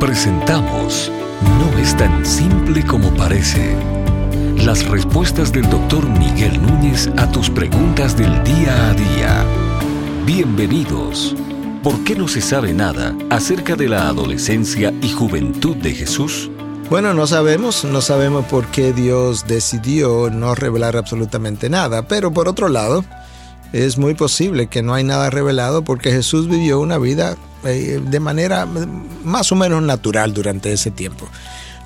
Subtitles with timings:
[0.00, 1.10] Presentamos
[1.58, 3.74] No es tan simple como parece.
[4.58, 9.44] Las respuestas del doctor Miguel Núñez a tus preguntas del día a día.
[10.26, 11.34] Bienvenidos.
[11.82, 16.50] ¿Por qué no se sabe nada acerca de la adolescencia y juventud de Jesús?
[16.90, 22.48] Bueno, no sabemos, no sabemos por qué Dios decidió no revelar absolutamente nada, pero por
[22.48, 23.02] otro lado,
[23.72, 28.20] es muy posible que no hay nada revelado porque Jesús vivió una vida eh, de
[28.20, 28.66] manera
[29.24, 31.26] más o menos natural durante ese tiempo.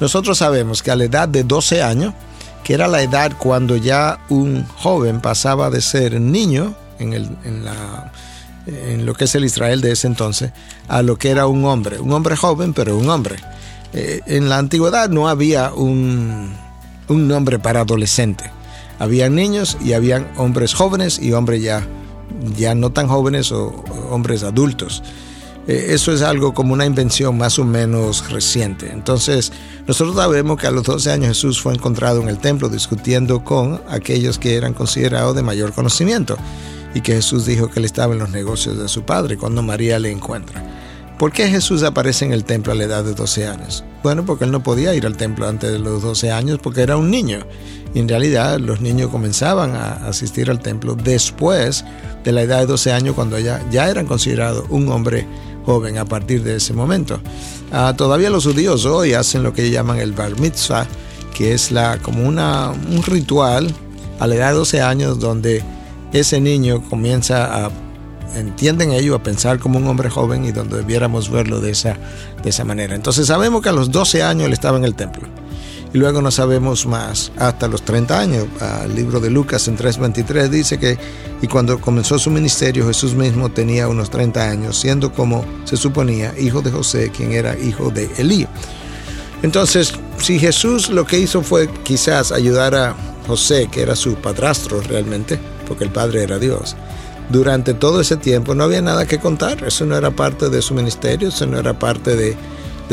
[0.00, 2.14] Nosotros sabemos que a la edad de 12 años,
[2.64, 7.64] que era la edad cuando ya un joven pasaba de ser niño en, el, en,
[7.64, 8.12] la,
[8.66, 10.52] en lo que es el Israel de ese entonces,
[10.88, 13.36] a lo que era un hombre, un hombre joven, pero un hombre.
[13.92, 16.54] Eh, en la antigüedad no había un,
[17.08, 18.50] un nombre para adolescente.
[18.98, 21.86] Habían niños y habían hombres jóvenes y hombres ya,
[22.56, 25.02] ya no tan jóvenes o hombres adultos.
[25.66, 28.90] Eh, eso es algo como una invención más o menos reciente.
[28.90, 29.52] Entonces,
[29.86, 33.80] nosotros sabemos que a los 12 años Jesús fue encontrado en el templo discutiendo con
[33.88, 36.36] aquellos que eran considerados de mayor conocimiento
[36.94, 39.98] y que Jesús dijo que él estaba en los negocios de su padre cuando María
[39.98, 40.62] le encuentra.
[41.18, 43.84] ¿Por qué Jesús aparece en el templo a la edad de 12 años?
[44.02, 46.96] Bueno, porque él no podía ir al templo antes de los 12 años porque era
[46.96, 47.40] un niño.
[47.92, 51.84] Y en realidad los niños comenzaban a asistir al templo después
[52.24, 55.26] de la edad de 12 años cuando ya, ya eran considerados un hombre
[55.64, 57.20] joven a partir de ese momento.
[57.72, 60.86] Ah, todavía los judíos hoy hacen lo que llaman el bar mitzvah,
[61.34, 63.72] que es la, como una, un ritual
[64.18, 65.62] a la edad de 12 años donde
[66.12, 67.70] ese niño comienza a
[68.34, 71.96] entienden ellos a pensar como un hombre joven y donde debiéramos verlo de esa,
[72.42, 72.94] de esa manera.
[72.94, 75.28] Entonces sabemos que a los 12 años él estaba en el templo.
[75.92, 78.46] Y luego no sabemos más hasta los 30 años.
[78.84, 80.98] El libro de Lucas en 3.23 dice que
[81.42, 86.34] y cuando comenzó su ministerio Jesús mismo tenía unos 30 años, siendo como se suponía
[86.38, 88.46] hijo de José, quien era hijo de Elí.
[89.42, 92.94] Entonces, si Jesús lo que hizo fue quizás ayudar a
[93.26, 96.76] José, que era su padrastro realmente, porque el padre era Dios,
[97.30, 99.64] durante todo ese tiempo no había nada que contar.
[99.64, 102.36] Eso no era parte de su ministerio, eso no era parte de,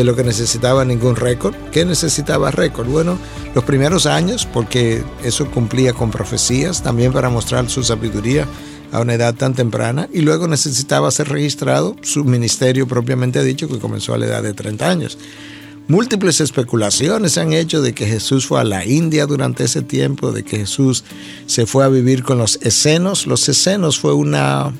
[0.03, 1.55] lo que necesitaba ningún récord.
[1.71, 2.87] ¿Qué necesitaba récord?
[2.87, 3.17] Bueno,
[3.55, 8.47] los primeros años, porque eso cumplía con profecías, también para mostrar su sabiduría
[8.91, 13.79] a una edad tan temprana, y luego necesitaba ser registrado su ministerio propiamente dicho, que
[13.79, 15.17] comenzó a la edad de 30 años.
[15.89, 20.33] Múltiples especulaciones se han hecho de que Jesús fue a la India durante ese tiempo,
[20.33, 21.05] de que Jesús
[21.45, 23.25] se fue a vivir con los escenos.
[23.25, 24.73] Los escenos fue una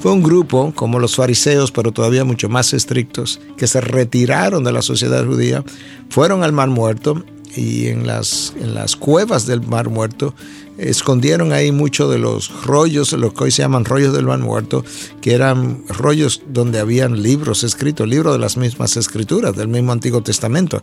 [0.00, 4.72] fue un grupo, como los fariseos, pero todavía mucho más estrictos, que se retiraron de
[4.72, 5.64] la sociedad judía,
[6.08, 7.24] fueron al Mar Muerto
[7.56, 10.34] y en las, en las cuevas del Mar Muerto
[10.78, 14.84] escondieron ahí muchos de los rollos, lo que hoy se llaman rollos del Mar Muerto,
[15.20, 20.22] que eran rollos donde habían libros escritos, libros de las mismas escrituras, del mismo Antiguo
[20.22, 20.82] Testamento,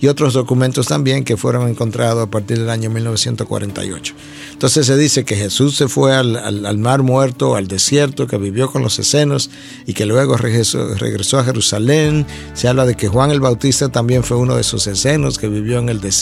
[0.00, 4.14] y otros documentos también que fueron encontrados a partir del año 1948.
[4.52, 8.82] Entonces se dice que Jesús se fue al, Mar Muerto, al desierto, que vivió con
[8.82, 9.50] los escenos
[9.86, 12.26] y que luego regresó, regresó a Jerusalén.
[12.54, 15.78] Se habla de que Juan el Bautista también fue uno de esos escenos que vivió
[15.78, 16.13] en el desierto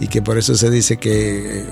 [0.00, 1.64] y que por eso se dice que eh,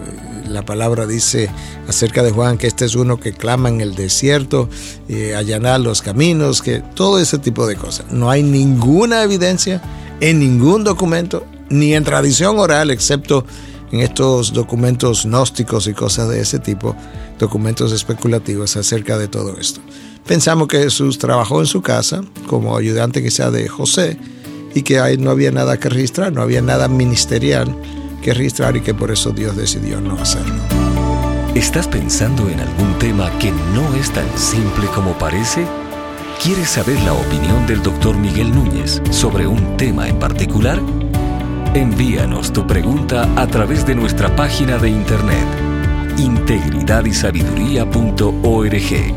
[0.48, 1.50] la palabra dice
[1.88, 4.68] acerca de Juan que este es uno que clama en el desierto,
[5.08, 8.06] eh, allanar los caminos, que todo ese tipo de cosas.
[8.10, 9.82] No hay ninguna evidencia
[10.20, 13.44] en ningún documento, ni en tradición oral, excepto
[13.92, 16.96] en estos documentos gnósticos y cosas de ese tipo,
[17.38, 19.80] documentos especulativos acerca de todo esto.
[20.26, 24.16] Pensamos que Jesús trabajó en su casa como ayudante quizá de José
[24.74, 27.74] y que ahí no había nada que registrar, no había nada ministerial
[28.22, 30.56] que registrar y que por eso Dios decidió no hacerlo.
[31.54, 35.64] ¿Estás pensando en algún tema que no es tan simple como parece?
[36.42, 40.80] ¿Quieres saber la opinión del doctor Miguel Núñez sobre un tema en particular?
[41.74, 45.46] Envíanos tu pregunta a través de nuestra página de internet
[46.18, 49.14] integridadysabiduría.org.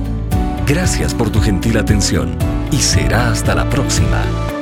[0.68, 2.35] Gracias por tu gentil atención
[2.72, 4.56] y será hasta la próxima.